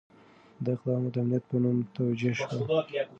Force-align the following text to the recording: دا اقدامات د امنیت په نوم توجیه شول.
دا 0.65 0.71
اقدامات 0.75 1.11
د 1.13 1.15
امنیت 1.21 1.43
په 1.49 1.55
نوم 1.61 1.77
توجیه 1.95 2.33
شول. 2.39 2.59